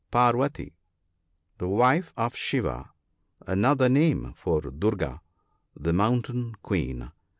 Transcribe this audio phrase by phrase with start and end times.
[0.09, 0.73] Parvati.—
[1.59, 2.89] The wife of Shiva—
[3.45, 5.21] another name for Durga,
[5.79, 7.11] the" Mountain Queen."